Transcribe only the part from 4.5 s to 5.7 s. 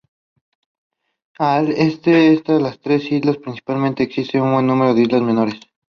buen número de islas menores.